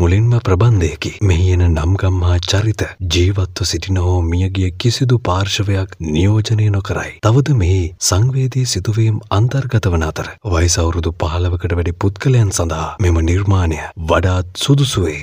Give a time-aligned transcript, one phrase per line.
[0.00, 2.82] මුලින්ම ප්‍රබන්ධයකි මෙහි එන නම්ගම් හා චරිත
[3.14, 7.10] ජීවත්ව සිටින හෝ මියගිය කිසිදු පාර්ශවයක් නියෝජනය නොකරයි.
[7.22, 10.30] තවද මෙහි සංවේදී සිදුවීම් අන්තර්ගත වන අතර.
[10.46, 15.18] වයිසවුරුදු පහලවකට වැඩි පුද්ගලයන් සඳහා මෙම නිර්මාණය වඩාත් සුදුසුවේ.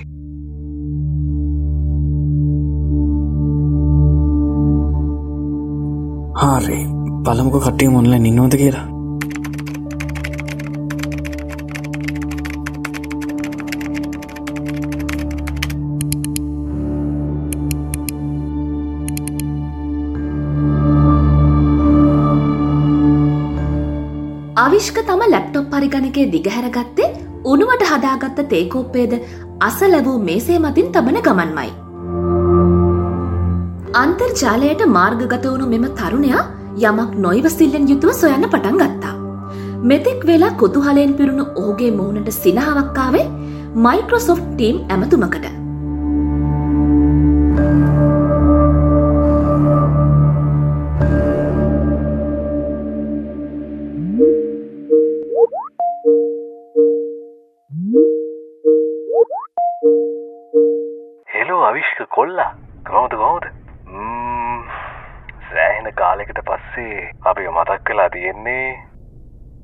[6.38, 6.84] හාරේ
[7.26, 8.86] පළමුක කට්ටිය මොල්ල නින්නෝද කියලා
[24.78, 27.08] අවිශ්ක තම ලැප්ටොප් පරිගණකේ දිගහැරගත්තේ
[27.52, 29.14] උනුවට හදාගත්ත තේකෝප්පේද
[29.68, 31.70] අසලැවූ මේසේ මතින් තබන ගමන්මයි.
[34.02, 36.44] අන්තර්ජාලයට මාර්ගගත වුණු මෙම තරුණයා
[36.84, 39.16] යමක් නොයිවසිල්ලෙන් යුතුව සොයන්න පටන් ගත්තා.
[39.84, 43.26] මෙතෙක් වෙලා කුතුහලයෙන් පිරුණු ඔහුගේ මුහුණට සිනහාවක්කාවේ
[43.88, 45.48] මයික්‍රොසොෆ් ටීම් ඇමතුමකට.
[65.88, 68.80] සෑහෙන කාලෙකට පස්සේ අපි මතක් කලා තියෙන්නේ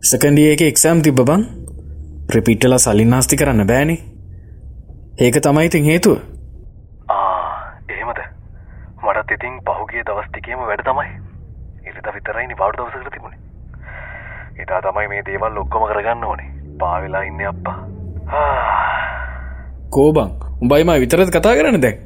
[0.01, 1.43] සකන්ඩිය එක එක්සෑම් තිබ බං.
[2.27, 3.97] ප්‍රපිට්ටල සලින් නාස්ති කරන්න බෑනේ.
[5.19, 6.17] ඒක තමයි ඉතින් හේතුව.
[7.89, 8.19] එහෙමද?
[9.03, 11.09] මටත් ඉතින් පහුගේ දවස්තිකේම වැඩ තමයි.
[11.85, 13.39] එලිත විතරයිනි බෞඩ් දවසකර තිබුණේ.
[14.63, 16.49] ඉතා තමයි මේ දේවල් ඔක්කොම කරගන්න ඕනේ.
[16.79, 17.77] පාවෙලා ඉන්න අප්පා.
[19.89, 22.03] කෝබං උඹයිම විතරත් කතා කරන්න දැක්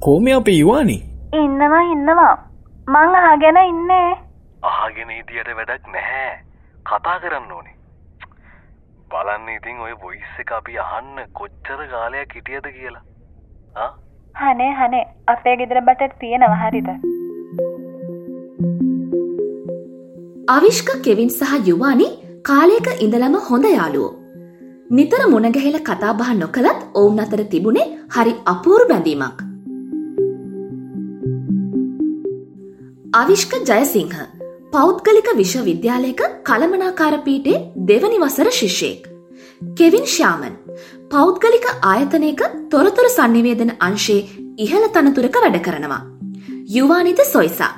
[0.00, 1.02] කෝම අප යවානි?
[1.44, 2.47] ඉන්නවා ඉන්නවා
[2.92, 4.12] මං අහගෙන ඉන්නේ.
[4.68, 6.28] අහගෙන ඉදියට වැඩක් නැහැ.
[6.90, 7.74] කතා කරන්න ඕනේ.
[9.10, 13.02] බලන්න ඉතින් ඔය බොයිස්ස එක අපි අහන්න කොච්චර කාලයක් හිටියද කියලා.
[14.42, 15.02] හනේ හනේ.
[15.32, 16.88] අපේ ගෙදර බට තියෙනවා හරිද?
[20.54, 22.08] අවිශ්ක කෙවින් සහ යුවානි
[22.50, 24.14] කාලයක ඉඳලම හොඳ යාළුවෝ.
[25.00, 27.86] නිතර මුණගැහෙල කතාබහ නොකළත් ඔවුන් අතර තිබුණේ
[28.16, 29.47] හරි අපූරු බැඳීමක්.
[33.18, 34.12] අවිශ්ක ජයසිංහ
[34.72, 39.02] පෞද්ගලික විශ්වවිද්‍යාලයක කළමනාකාරපීටේ දෙවනි වසර ශිෂ්‍යයෙක්.
[39.72, 40.54] කෙවින් ශාමන්
[41.10, 42.42] පෞද්ගලික ආයතනයක
[42.72, 44.26] තොරතුරු සන්නිවේදන අංශයේ
[44.58, 46.02] ඉහළ තනතුරක වැඩ කරනවා.
[46.68, 47.72] යුවානිත සොයිසා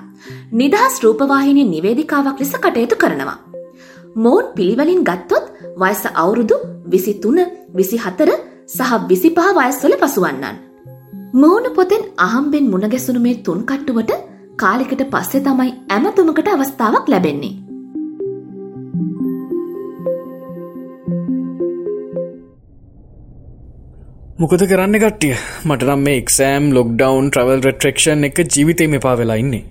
[0.53, 3.39] නිදහස් රූපවාහිනී නිවේදිකාවක් ලෙස කටයුතු කරනවා.
[4.17, 5.47] මෝන් පිළිවලින් ගත්තොත්
[5.77, 7.39] වයස අවුරුදු විසි තුන
[7.73, 8.31] විසි හතර
[8.69, 10.57] සහ විසි පහ වයස්වල පසුවන්නන්.
[11.35, 14.30] මෝන පොතෙන් අහම්බෙන් මුණගැසුණු මේ තුන් කට්ටුවට
[14.63, 17.53] කාලිකට පස්සේ තමයි ඇමතුමකට අවස්ථාවක් ලැබෙන්නේ.
[24.43, 25.35] මොකද කරන්න කට්ටිය?
[25.69, 29.65] මටනම් මේ එක්සෑම් ලොක්ඩවන් ට්‍රවල් රට්‍රක්ෂන් එක ජීවිතය මෙපා වෙලා ඉන්නේ.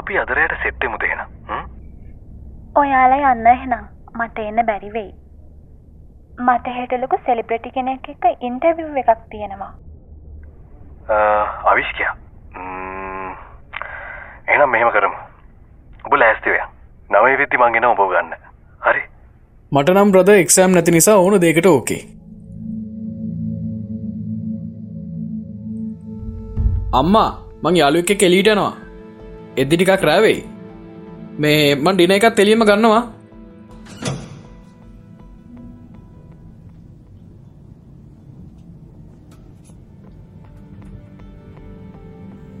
[0.00, 1.20] අපි අදරයට සෙට්ටෙමු දෙෙන
[2.82, 3.84] ඔයාලා යන්න එහෙනම්.
[4.18, 5.10] මට එන්න බැරිවෙයි
[6.46, 9.72] මට හෙටලොක සෙලිබ්‍රටි කෙනෙක් එක ඉන්ටවිව් එකක් තියෙනවා.
[11.72, 12.14] අවිශ්කයා
[14.54, 15.18] එනම් මෙහෙම කරමු.
[16.04, 16.60] ඔබ ලෑස්තිවය
[17.10, 18.32] නවයි විත්ති මංගෙන ඔබ ගන්න.
[18.86, 19.02] හරි?
[19.72, 22.02] මටනම් බ්‍රද එක්සෑම් නැති නිසා ඕන දෙකට ඕකේ
[27.00, 27.30] අම්මා
[27.62, 28.72] මං යාලු එක කෙලීටනවා
[29.56, 30.40] එද්දි ටිකක් රෑවෙයි.
[31.38, 33.02] මේ මන් ඩින එකත් තෙලියම ගන්නවා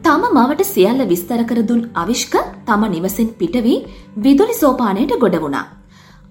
[0.08, 2.34] තම මවට සියල්ල විස්තර කර දුන් අවිශ්ක
[2.66, 3.74] තම නිවසෙන් පිටවී
[4.24, 5.64] විදුලි සෝපානයට ගොඩ වුණා.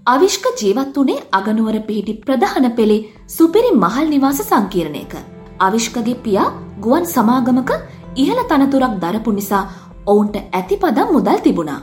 [0.05, 5.13] අවිශ්ක ජීවත් වුණේ අගනුවර පිහිටි ප්‍රධාන පෙළේ සුපිරි මහල් නිවාස සංකීර්ණයක.
[5.59, 6.47] අවිශ්කගේ පියා
[6.79, 7.71] ගුවන් සමාගමක
[8.15, 9.61] ඉහළ තනතුරක් දරපු නිසා
[10.07, 11.79] ඔවුන්ට ඇතිපදම් මුදල් තිබුණා.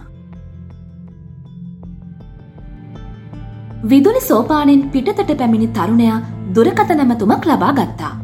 [3.84, 6.20] විදුලි සෝපානෙන් පිටතට පැමිණි තරුණයා
[6.56, 8.23] දුරකත නැමතුමක් ලබා ගත්තා.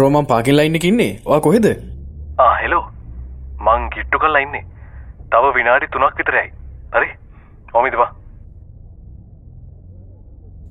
[0.00, 1.12] බ්‍රෝමන් පාකින් ලයින්න ඉන්නේ.
[1.26, 1.70] වා කොහෙද?
[2.62, 2.84] හෙලෝ
[3.66, 4.64] මං කිට්ටු කල්ලා ඉන්නේ.
[5.32, 6.48] තව විනාඩි තුනක් විතරයි
[6.94, 7.08] හරි?
[7.74, 8.10] ඔමිදවා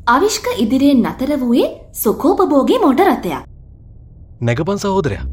[0.07, 3.43] අවිෂ්ක ඉදිරියෙන් නතර වූයේ සුකෝපභෝගේ මොට රථයක්.
[4.41, 5.25] නැගපන් සහෝදරයා.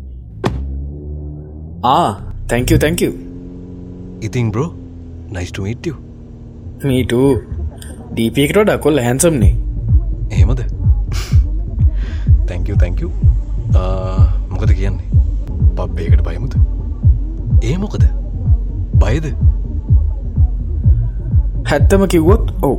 [1.85, 2.11] ආ
[2.53, 3.15] තැංකව තැංකව
[4.29, 4.69] ඉතින් බ්‍රෝ
[5.37, 5.95] නයිස්ට මිට්ිය
[6.85, 7.17] මීට
[8.17, 9.55] දීපියකට ඩකොල් හැන්සම්නේ
[10.31, 10.61] එහෙමද?
[12.49, 13.36] තැංකව තැංකව
[14.51, 15.07] මොකද කියන්නේ?
[15.77, 16.55] පබ්බේකට බයමුද?
[17.63, 18.05] ඒ මොකද?
[19.03, 19.27] බයද?
[21.71, 22.77] හැත්තම කිව්වොත් ඔවු.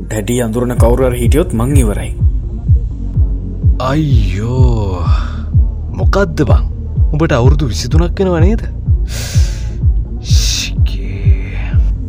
[0.00, 2.10] ඩැඩි අඳුරන කවුරර හිටියොත් මං ඉවරයි.
[3.90, 5.04] අයියෝ.
[6.00, 6.64] මොකක්ද බං?
[7.12, 8.62] උඹට අවුරුදු විසිතුනක් වෙන වනේද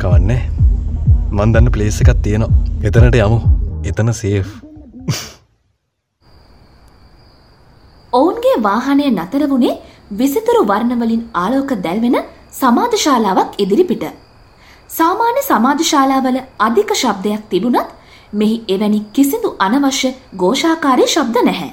[0.02, 0.42] කවන්නේ?
[1.32, 2.52] මන්දන්න පලේස එකත් තියෙනවා.
[2.88, 3.40] එතනට යමු.
[3.90, 4.48] එතන සේෆ්
[8.14, 9.76] ඔවුන්ගේ වාහනය නතර වුණේ
[10.12, 12.18] විසිතුරු වර්ණවලින් ආලෝක දැල්වෙන
[12.52, 14.06] සමාධශාලාවක් ඉදිරිපිට.
[14.90, 17.90] සාමාන්‍ය සමාධශාලාවල අධික ශබ්දයක් තිබුණත්
[18.34, 21.72] මෙහි එවැනි කිසිදු අනවශ්‍ය ගෝෂාකාරය ශබ්ද නැහැ.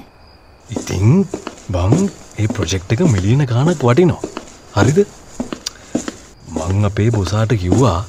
[0.69, 1.25] ඉතිං
[1.69, 1.95] බං
[2.37, 4.21] ඒ ප්‍රොජෙක්් එක මිලියන ගානක් වටිනෝ
[4.75, 4.99] හරිද?
[6.57, 7.99] මං අපේ බොසාට කිව්වා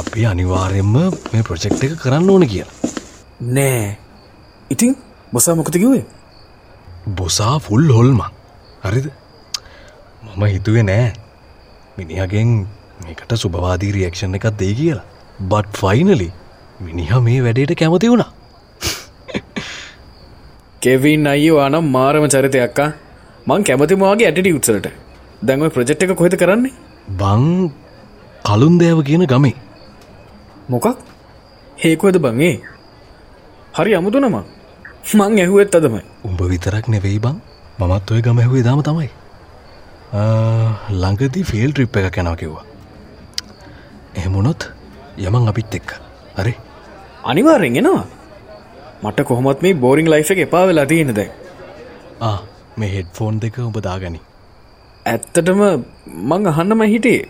[0.00, 0.96] අපි අනිවාර්යෙන්ම
[1.30, 2.74] මේ ප්‍රොජෙක්් එක කරන්න ඕන කියලා.
[3.52, 3.96] නෑ.
[4.70, 4.92] ඉතින්
[5.32, 6.04] බොසා මොකත කිවේ
[7.06, 8.22] බොසා ෆුල් හොල්මං
[8.84, 9.06] හරිද?
[10.24, 11.12] මම හිතුවේ නෑ.
[11.98, 12.66] මිනිහගෙන්
[13.04, 15.04] මේකට සුභවාදී රියක්ෂණ එකක් දෙයි කියලා.
[15.40, 16.28] බට් ෆයිනලි
[16.80, 18.30] මිනිහ මේ වැඩේට කැමති වුණා.
[20.82, 22.90] කෙවින් අයිෝ අනම් මාරම චරිතයක්කා
[23.46, 24.88] මං කැමතිමවාගේ ඇටි උත්සලට
[25.42, 26.74] දැන්ව ප්‍රජෙට් එක කොහෙත කරන්නේ?
[27.20, 27.70] බං
[28.44, 29.54] කළුන් දෑව කියන ගමේ.
[30.68, 30.86] මොකක්?
[31.78, 32.54] හේකුවද බංගේ
[33.78, 34.36] හරි අමුතුනම
[35.14, 37.36] මං ඇහුවත් අදමයි උඹ විතරක් නෙවෙයි බං.
[37.78, 39.08] මමත් ඔය ගම ඇහුවේ දාම තමයි.
[41.02, 42.64] ළඟදී ෆිල් ට්‍රිප් එක කැනව කිව්වා.
[44.14, 44.66] එහෙමුණොත්
[45.26, 45.94] යමන් අපිත් එක්ක.
[46.38, 46.54] හරි?
[47.24, 48.04] අනිවාරෙන් එනවා.
[49.02, 51.28] මට කොහොමත් මේ බෝරිං ලයිෆ් එක එපා වෙලා තියෙන දැ
[52.76, 54.20] මේ හෙඩ් ෆෝන් දෙක ඔබ දාගනි.
[55.06, 55.62] ඇත්තටම
[56.30, 57.20] මං අහන්නම හිටේ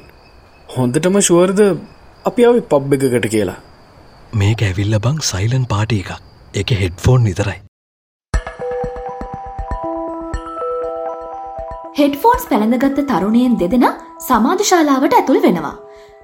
[0.68, 1.60] හොඳටම ශුවර්ද
[2.24, 3.58] අපි අව පබ් එකකට කියලා.
[4.42, 6.16] මේක ඇවිල්ල බං සයිලන් පාටි එකක්.
[6.54, 7.65] එක හෙඩ් ෆෝන් විතරයි
[11.98, 13.84] හෙඩ්ෆෝන්ස් පැළඳගත්ත තරුණයෙන් දෙදෙන
[14.24, 15.76] සමාධශාලාවට ඇතුළ වෙනවා.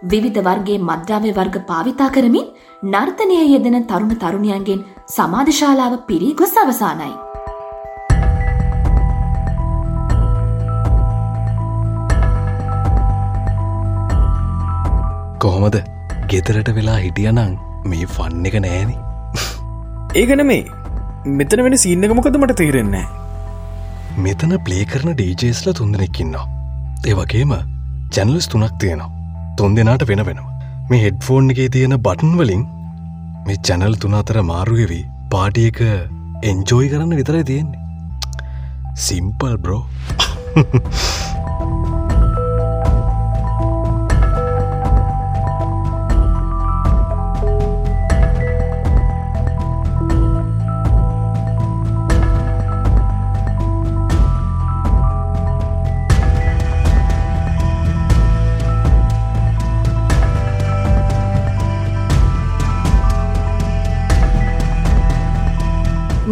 [0.04, 2.48] විවිධ වර්ගේ මද්‍රාව්‍ය වර්ග භාවිතා කරමින්
[2.92, 4.82] නර්තනය යෙදෙන තරුණ තරුණයන්ගෙන්
[5.16, 7.08] සමාධශාලාව පිරී ගොස් අවසානයි.
[15.38, 15.78] කොහොමද
[16.28, 18.92] ගෙතරට වෙලා හිටියනං මේ ෆන්න එක නෑන
[20.14, 20.62] ඒගන මේ
[21.40, 23.04] මෙතන වෙන සිීන්නක මොකද මට තේරෙන්නේ
[24.16, 26.46] මෙතන ප්ලේ කරන ඩීජේස්ල තුන්දෙනෙක්කින්නවා
[27.08, 27.52] ඒවගේම
[28.14, 29.10] චැනලස් තුනක් තියෙනවා.
[29.56, 30.52] තුන් දෙනාට වෙන වෙනවා
[30.90, 32.66] මේ හෙඩ්ෆෝන් එකේ තියෙන බටන් වලින්
[33.46, 35.80] මේ චැනල් තුන අතර මාරුයවී පාටියක
[36.42, 37.80] එන්ජෝයි කරන්න විතරයි තියෙන්නේ.
[38.96, 39.82] සිම්පල් බ්‍රෝ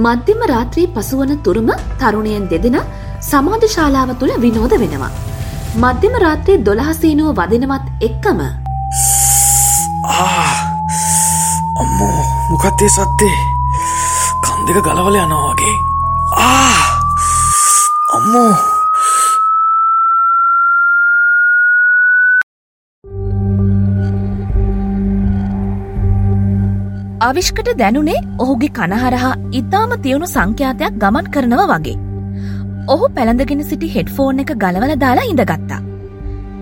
[0.05, 2.79] මධ්‍යම රාත්‍රී පසුවන තුරුම තරුණයෙන් දෙදෙන
[3.23, 5.13] සමාධ ශාලාව තුළ විනෝද වෙනවා.
[5.77, 8.41] මධ්‍යම රාත්‍රී දොළහසීනුව වදිනවත් එක්කම
[11.83, 13.39] අම්මෝ මොකත්තේ සත්තේ
[14.45, 15.77] කන් දෙක ගලවල යනවාගේ
[16.41, 16.77] ආ
[18.11, 18.80] අම්මෝ.
[27.27, 31.97] අවිෂ්කට දැනුනේ ඔහුගේ කනහරහා ඉතාම තියුණු සංඛ්‍යාතයක් ගමන් කරනව වගේ.
[32.95, 35.81] ඔහු පැළඳගෙන සිටි හෙඩ්ෆෝන් එක ගලවල දාලා ඉඳගත්තා.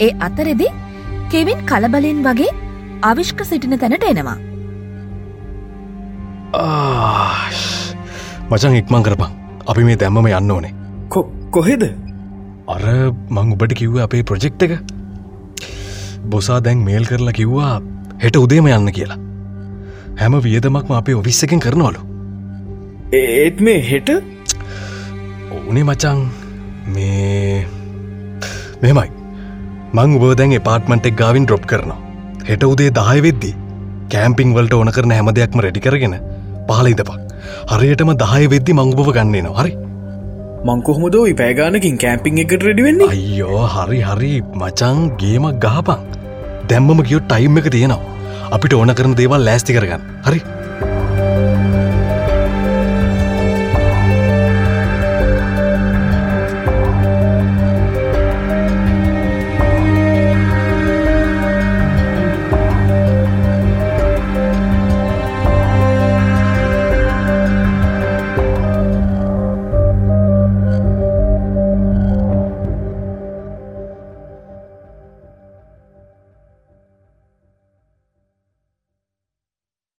[0.05, 0.69] ඒ අතරෙදි
[1.33, 2.51] කෙවින් කලබලෙන් වගේ
[3.11, 4.37] අවිෂ්ක සිටින තැනට එනවා.
[8.51, 9.33] මචන් ඉක්මං කරපන්
[9.71, 10.75] අපි මේ දැම්මම යන්න ඕනේ
[11.15, 11.25] කො
[11.57, 11.87] කොහෙද
[12.75, 12.85] අර
[13.31, 14.77] මං ඔබට කිව්ව අපේ ප්‍රොජෙක්් එක
[16.35, 17.73] බොසා දැන් මේල් කරලා කිව්වා
[18.25, 19.21] හෙට උදේම යන්න කියලා
[20.21, 22.01] හැම වියදමක්ම අපේ ඔෆිස් එකෙන් කරනවලු.
[23.19, 24.11] ඒත් මේ හෙට?
[25.57, 26.19] ඕනේ මචං
[26.95, 27.67] මේ
[28.83, 29.11] මෙමයි
[29.97, 32.01] මං උබ දැන් පාර්ට්මන්ටෙක් ගාවින් ඩ්‍රොප් කරනවා.
[32.49, 33.53] හෙට උදේ දාය වෙද්දි
[34.15, 36.19] කෑම්පිං වලට ඕන කරන හැම දෙයක්ම රෙඩි කරගෙන
[36.69, 37.17] පහල ඉදපක්
[37.73, 39.73] හරියටම දහය වෙද්දි මංගුපව ගන්නේ නවා හරි?
[40.69, 44.35] මංකොහොමදෝ ඉපෑගානකින් කෑම්පිං එකට රෙඩිවෙන්නේ අයියෝ හරි හරි.
[44.61, 46.01] මචං ගේමක් ගහපං
[46.71, 48.18] දැම්මම කියෝ ටයිම් එක තියෙනවා
[48.57, 50.05] අපිට ඕන කරන දේවල් ලෑස්ති කරගන්න.
[50.27, 50.41] හරි?